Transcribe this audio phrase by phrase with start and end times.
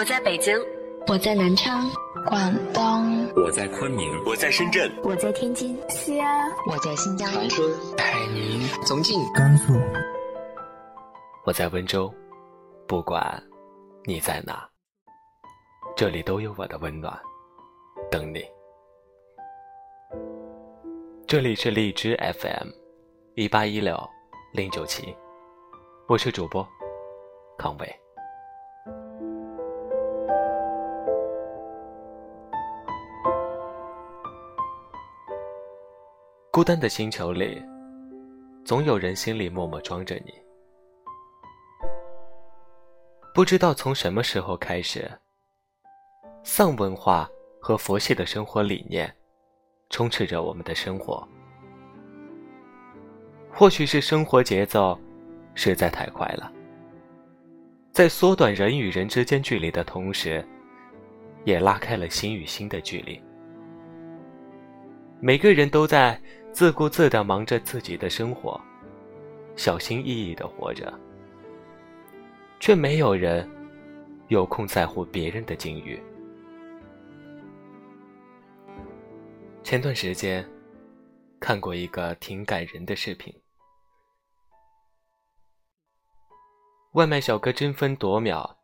[0.00, 0.58] 我在北京，
[1.08, 1.86] 我在南昌，
[2.26, 9.74] 广东，我在昆明，我在深圳，我在天津，西安，我在新疆，长春，海宁，重庆，甘肃，
[11.44, 12.10] 我在温州。
[12.88, 13.20] 不管
[14.06, 14.66] 你在哪，
[15.94, 17.14] 这里都有我的温暖，
[18.10, 18.42] 等你。
[21.26, 22.68] 这里是荔枝 FM，
[23.34, 23.94] 一八一六
[24.54, 25.14] 零九七，
[26.08, 26.66] 我是主播
[27.58, 28.00] 康伟。
[36.52, 37.62] 孤单的星球里，
[38.64, 40.34] 总有人心里默默装着你。
[43.32, 45.08] 不知道从什么时候开始，
[46.42, 49.14] 丧文化和佛系的生活理念
[49.90, 51.26] 充斥着我们的生活。
[53.48, 54.98] 或许是生活节奏
[55.54, 56.52] 实在太快了，
[57.92, 60.44] 在缩短人与人之间距离的同时，
[61.44, 63.22] 也拉开了心与心的距离。
[65.20, 66.20] 每个人都在。
[66.52, 68.60] 自顾自的忙着自己的生活，
[69.56, 70.92] 小心翼翼的活着，
[72.58, 73.48] 却没有人
[74.28, 76.00] 有空在乎别人的境遇。
[79.62, 80.46] 前段时间
[81.38, 83.34] 看过一个挺感人的视频，
[86.92, 88.58] 外卖小哥争分夺秒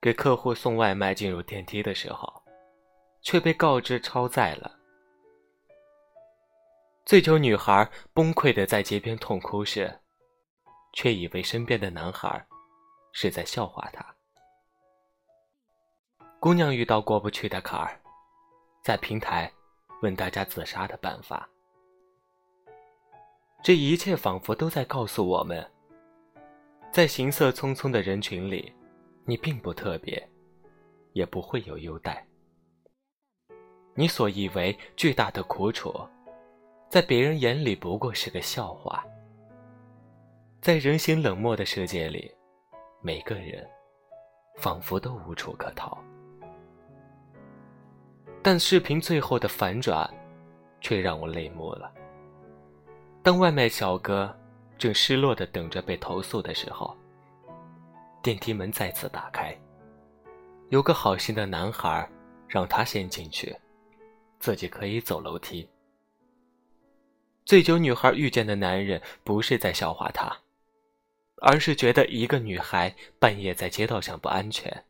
[0.00, 2.42] 给客户送外卖，进入电梯的时候，
[3.20, 4.81] 却被告知超载了。
[7.04, 10.00] 醉酒女孩崩溃的在街边痛哭时，
[10.92, 12.46] 却以为身边的男孩
[13.12, 14.06] 是在笑话她。
[16.38, 18.00] 姑娘遇到过不去的坎儿，
[18.82, 19.52] 在平台
[20.00, 21.48] 问大家自杀的办法。
[23.64, 25.68] 这一切仿佛都在告诉我们，
[26.92, 28.72] 在行色匆匆的人群里，
[29.24, 30.28] 你并不特别，
[31.14, 32.24] 也不会有优待。
[33.94, 35.92] 你所以为巨大的苦楚。
[36.92, 39.02] 在别人眼里不过是个笑话，
[40.60, 42.30] 在人心冷漠的世界里，
[43.00, 43.66] 每个人
[44.58, 45.96] 仿佛都无处可逃。
[48.42, 50.06] 但视频最后的反转，
[50.82, 51.90] 却让我泪目了。
[53.22, 54.30] 当外卖小哥
[54.76, 56.94] 正失落的等着被投诉的时候，
[58.22, 59.58] 电梯门再次打开，
[60.68, 62.06] 有个好心的男孩
[62.46, 63.56] 让他先进去，
[64.38, 65.66] 自己可以走楼梯。
[67.44, 70.34] 醉酒女孩遇见的男人不是在笑话她，
[71.36, 74.84] 而是觉得一个女孩半夜在街道上不安全，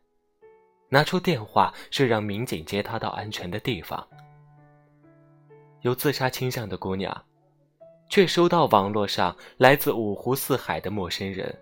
[0.89, 4.07] 拿出电话是让民警接她到安全的地方。
[5.81, 7.25] 有自杀倾向的姑娘，
[8.07, 11.53] 却收到网络上来自五湖四海的陌生人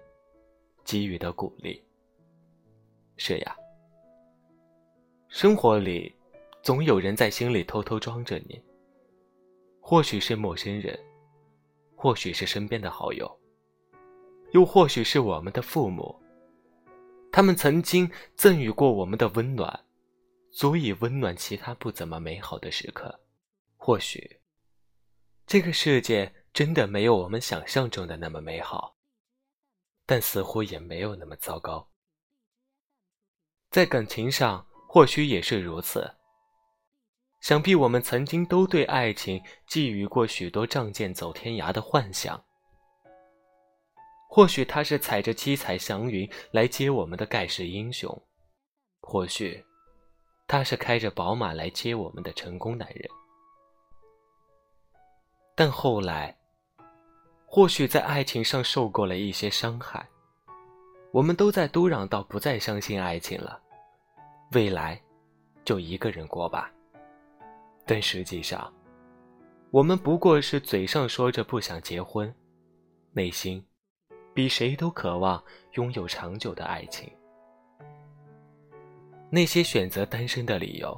[0.83, 1.81] 给予的鼓励。
[3.15, 3.55] 是呀，
[5.29, 6.13] 生活里
[6.61, 8.61] 总有人在心里偷偷装着你。
[9.91, 10.97] 或许是陌生人，
[11.97, 13.29] 或许是身边的好友，
[14.51, 16.17] 又或许是我们的父母。
[17.29, 19.85] 他们曾经赠予过我们的温暖，
[20.49, 23.19] 足以温暖其他不怎么美好的时刻。
[23.75, 24.39] 或许，
[25.45, 28.95] 这个世界真的没有我们想象中的那么美好，
[30.05, 31.85] 但似乎也没有那么糟糕。
[33.69, 36.09] 在感情上，或许也是如此。
[37.41, 42.41] 想必我们曾经都对爱情寄予过许多仗剑走天涯的幻想。
[44.29, 48.09] 或许他是踩着七彩祥云来接我们的盖世英雄，
[49.01, 49.61] 或许
[50.47, 53.09] 他是开着宝马来接我们的成功男人。
[55.55, 56.37] 但后来，
[57.45, 60.07] 或许在爱情上受过了一些伤害，
[61.11, 63.59] 我们都在嘟囔到不再相信爱情了，
[64.53, 65.01] 未来
[65.65, 66.71] 就一个人过吧。
[67.93, 68.73] 但实际上，
[69.69, 72.33] 我们不过是嘴上说着不想结婚，
[73.11, 73.61] 内心
[74.33, 75.43] 比谁都渴望
[75.73, 77.11] 拥有长久的爱情。
[79.29, 80.97] 那些选择单身的理由，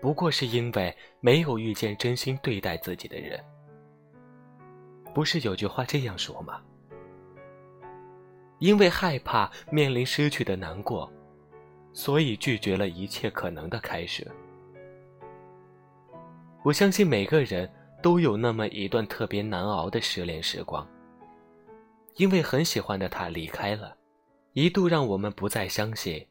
[0.00, 3.38] 不过是因为没有遇见真心对待自己的人。
[5.12, 6.62] 不是有句话这样说吗？
[8.58, 11.12] 因为害怕面临失去的难过，
[11.92, 14.26] 所以拒绝了一切可能的开始。
[16.62, 17.70] 我相信每个人
[18.02, 20.86] 都有那么一段特别难熬的失恋时光，
[22.16, 23.96] 因为很喜欢的他离开了，
[24.52, 26.26] 一度让我们不再相信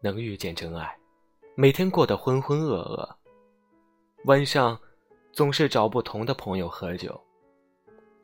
[0.00, 0.96] 能遇见真爱，
[1.54, 3.08] 每天过得浑浑噩噩，
[4.24, 4.80] 晚上
[5.30, 7.20] 总是找不同的朋友喝酒，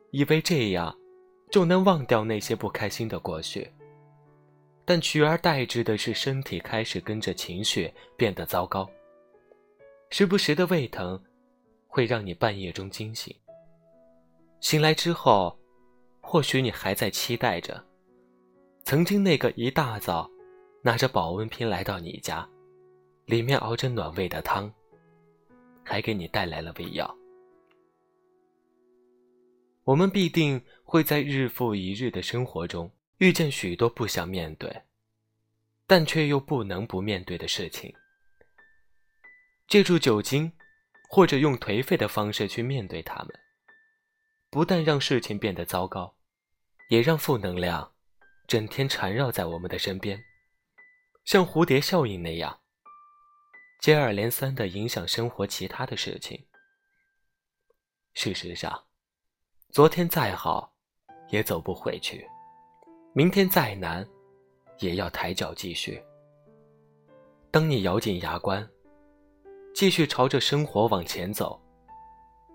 [0.09, 0.95] 以为这样
[1.51, 3.71] 就能忘掉那些不开心的过去，
[4.85, 8.89] 但取而代之的是身体开始跟着情绪变得糟糕，
[10.09, 11.19] 时不时的胃疼，
[11.97, 13.35] 会让你半夜中惊醒。
[14.59, 15.57] 醒来之后，
[16.21, 17.83] 或许你还在期待着，
[18.83, 20.29] 曾经那个一大早，
[20.83, 22.47] 拿着保温瓶来到你家，
[23.25, 24.71] 里面熬着暖胃的汤，
[25.83, 27.17] 还给你带来了胃药。
[29.83, 34.83] 我们必定会在日复一日的生活中遇见许多不想面对，
[35.87, 37.91] 但却又不能不面对的事情。
[39.67, 40.51] 借助酒精，
[41.09, 43.27] 或者用颓废的方式去面对他们，
[44.49, 46.15] 不但让事情变得糟糕，
[46.89, 47.93] 也让负能量
[48.47, 50.21] 整天缠绕在我们的身边，
[51.25, 52.59] 像蝴蝶效应那样，
[53.81, 56.45] 接二连三地影响生活其他的事情。
[58.13, 58.85] 事实上，
[59.69, 60.73] 昨天再好，
[61.29, 62.17] 也走不回去；
[63.13, 64.07] 明天再难，
[64.79, 66.03] 也要抬脚继续。
[67.51, 68.67] 当你咬紧牙关，
[69.77, 71.61] 继续朝着生活往前走，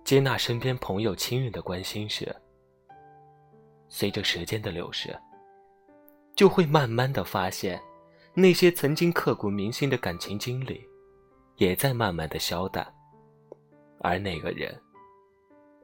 [0.03, 2.35] 接纳身边朋友、亲人的关心时，
[3.89, 5.17] 随着时间的流逝，
[6.35, 7.81] 就会慢慢的发现，
[8.35, 10.85] 那些曾经刻骨铭心的感情经历，
[11.59, 12.85] 也在慢慢的消淡，
[14.01, 14.77] 而那个人。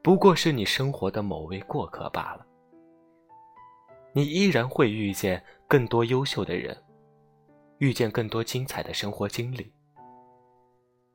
[0.03, 2.45] 不过是你生活的某位过客罢了。
[4.11, 6.77] 你依然会遇见更多优秀的人，
[7.77, 9.71] 遇见更多精彩的生活经历。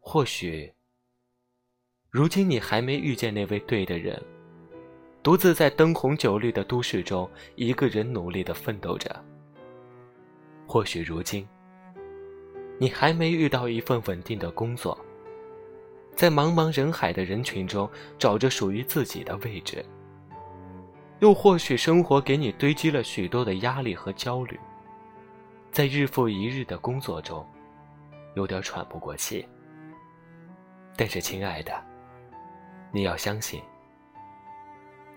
[0.06, 0.70] 或许，
[2.10, 4.22] 如今你还没遇见那位对的人，
[5.22, 9.24] 独自在灯红酒绿的都市中一个人努力的奋斗着。
[10.66, 11.48] 或许如今，
[12.78, 14.96] 你还没遇到一份稳定的工作。
[16.14, 19.84] 在茫茫人海的人群中找着属于自己的位置，
[21.20, 24.60] 又或许生活给你堆积了许多的压力和焦虑，
[25.72, 27.44] 在日复一日的工作中，
[28.36, 29.44] 有点喘不过气。
[30.96, 31.84] 但是，亲爱的，
[32.92, 33.62] 你要相信，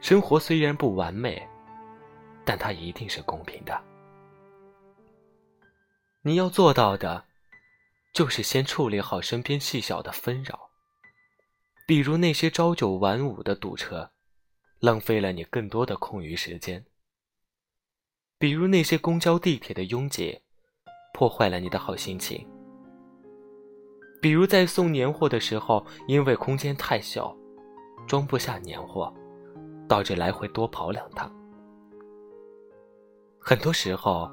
[0.02, 1.48] 生活虽然不完美，
[2.44, 3.80] 但它一定是公平的。
[6.24, 7.24] 你要做到的，
[8.14, 10.70] 就是先处理好身边细小的纷扰。
[11.86, 14.12] 比如那些朝九晚五的堵车，
[14.80, 16.82] 浪费了你更多的空余时间；
[18.38, 20.42] 比如那些公交、地铁的拥挤，
[21.14, 22.46] 破坏了你的好心情；
[24.20, 27.36] 比如在送年货的时候，因为空间太小，
[28.08, 29.14] 装不下年货，
[29.88, 31.32] 导致来回多跑两趟。
[33.40, 34.30] 很多时候，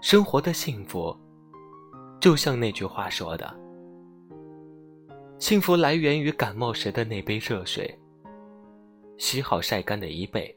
[0.00, 1.14] 生活的幸福，
[2.20, 3.54] 就像那句话说的。
[5.38, 7.98] 幸福来源于感冒时的那杯热水，
[9.18, 10.56] 洗好晒干的衣被。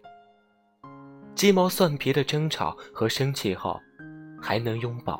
[1.35, 3.79] 鸡毛蒜皮的争吵和生气后，
[4.39, 5.19] 还能拥抱。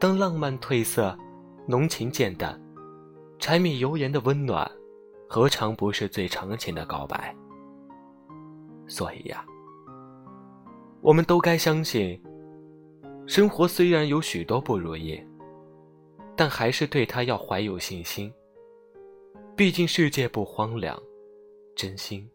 [0.00, 1.16] 当浪漫褪色，
[1.68, 2.58] 浓情渐淡，
[3.38, 4.68] 柴米油盐的温暖，
[5.28, 7.36] 何尝不是最长情的告白？
[8.86, 9.44] 所以呀，
[11.02, 12.18] 我们都该相信，
[13.26, 15.22] 生活虽然有许多不如意。
[16.40, 18.32] 但还是对他要怀有信心。
[19.56, 20.96] 毕竟世界不荒凉，
[21.74, 22.30] 真心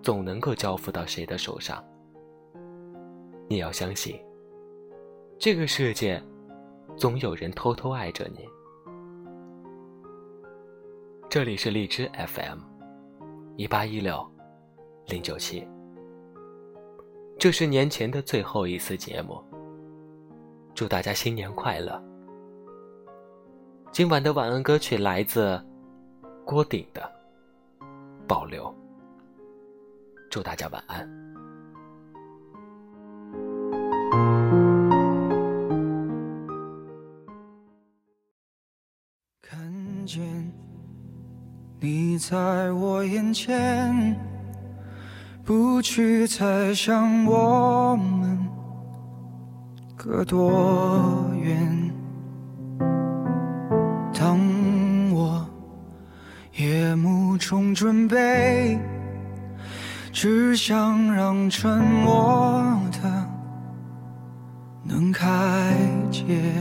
[0.00, 1.84] 总能够交付到谁的手上。
[3.48, 4.16] 你要相信，
[5.40, 6.22] 这个世界
[6.96, 8.48] 总有人偷偷爱着你。
[11.28, 12.58] 这里是荔枝 FM，
[13.56, 14.26] 一八一六
[15.06, 15.68] 零九七。
[17.38, 19.42] 这是年前的最后一次节目，
[20.74, 22.02] 祝大家新年快乐。
[23.92, 25.62] 今晚的晚安歌曲来自
[26.46, 27.02] 郭顶的
[28.26, 28.64] 《保留》，
[30.30, 31.25] 祝大家晚安。
[40.06, 40.22] 见
[41.80, 44.16] 你在我眼前，
[45.44, 48.38] 不去猜想我们
[49.96, 51.92] 隔多远。
[54.18, 54.38] 当
[55.12, 55.46] 我
[56.54, 58.78] 夜幕中准备，
[60.12, 62.64] 只想让沉默
[63.02, 63.28] 的
[64.82, 65.76] 能开
[66.10, 66.54] 解，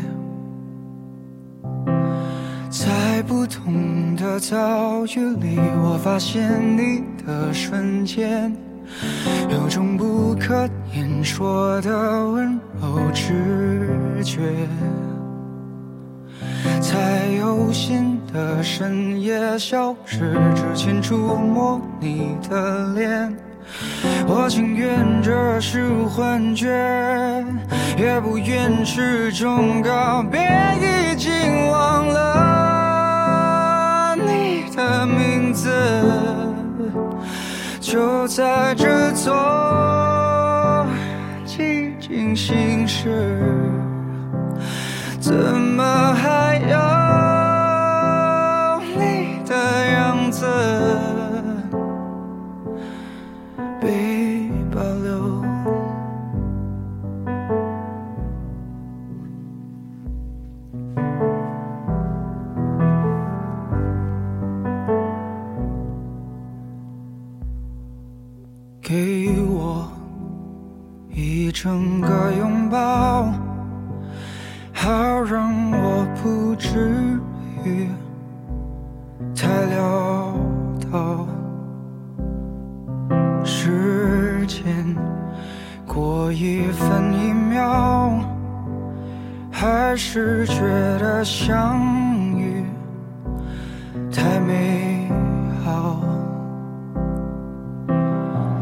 [3.66, 8.56] 同的遭遇里，我发现你的瞬间，
[9.50, 14.40] 有种不可言说的温柔直觉。
[16.80, 23.36] 在有心的深夜，消失之前触摸你的脸，
[24.28, 26.68] 我情愿这是幻觉，
[27.98, 30.40] 也不愿是种告别，
[30.80, 31.32] 已经
[31.72, 32.65] 忘了
[45.20, 46.85] 怎么还要
[86.26, 88.20] 过一分一秒，
[89.52, 90.60] 还是觉
[90.98, 91.80] 得相
[92.36, 92.64] 遇
[94.12, 95.08] 太美
[95.64, 96.02] 好。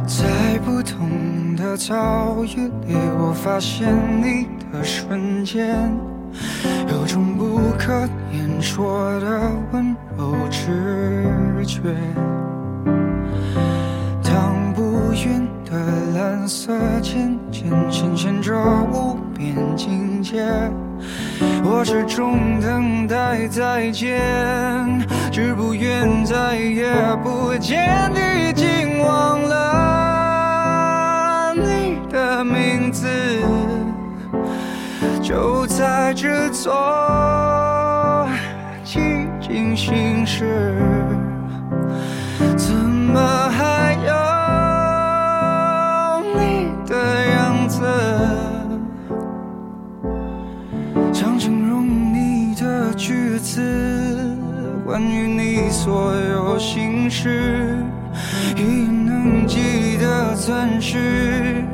[0.06, 5.90] 在不同的遭遇里，我发现你的瞬间，
[6.90, 7.94] 有种不可
[8.34, 9.40] 言说的
[9.72, 11.80] 温柔直觉。
[14.22, 15.80] 当不云的
[16.14, 18.54] 蓝色渐渐显现着
[18.92, 20.44] 无边境界，
[21.64, 24.20] 我始终等待再见，
[25.32, 26.94] 只不愿再也
[27.24, 28.12] 不见，
[28.50, 30.74] 已经忘了
[31.56, 33.08] 你的名字，
[35.22, 38.28] 就在这座
[38.84, 40.68] 寂静心事。
[54.94, 57.76] 关于你所有心事，
[58.56, 61.66] 已能记得钻石，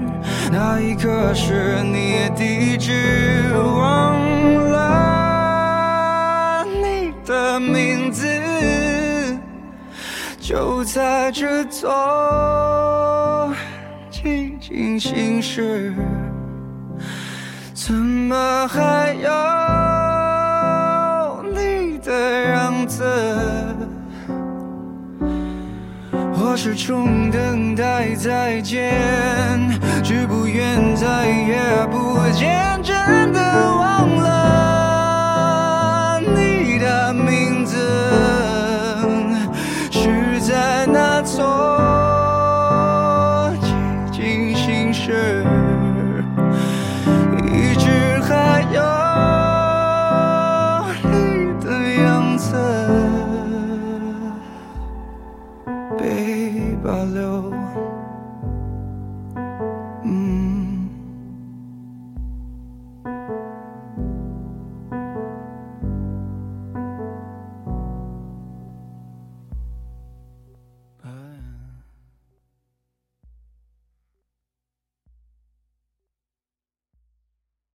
[0.49, 4.15] 那一刻是你地址，忘
[4.71, 8.25] 了你的名字。
[10.39, 13.53] 就在这座
[14.09, 15.93] 寂静心事，
[17.73, 19.29] 怎么还有
[22.97, 23.77] 的样子？
[26.41, 29.69] 我始终等待再见，
[30.03, 31.59] 只不愿再也
[31.91, 33.98] 不见，真的忘
[52.57, 53.08] 样